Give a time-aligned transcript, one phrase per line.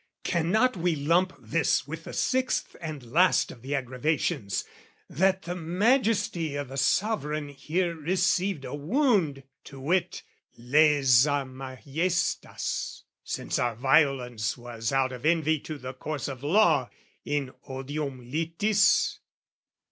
[0.23, 4.65] Cannot we lump this with the sixth and last Of the aggravations
[5.07, 10.23] that the Majesty O' the Sovereign here received a wound, to wit,
[10.57, 16.89] LAesa Majestas, since our violence Was out of envy to the course of law,
[17.23, 19.19] In odium litis?